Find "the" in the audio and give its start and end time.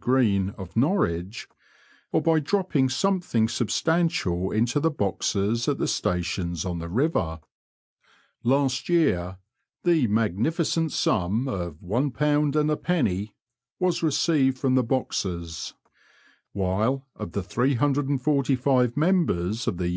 4.78-4.92, 5.78-5.88, 6.78-6.88, 9.82-10.06, 14.76-14.84, 17.32-17.40, 19.78-19.82